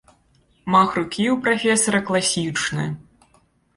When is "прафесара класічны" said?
1.45-2.91